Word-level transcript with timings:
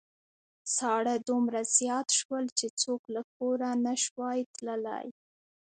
ساړه 0.75 1.15
دومره 1.29 1.59
زيات 1.77 2.07
شول 2.19 2.45
چې 2.59 2.67
څوک 2.81 3.01
له 3.15 3.21
کوره 3.35 3.69
نشوای 3.85 4.39
تللای. 4.55 5.07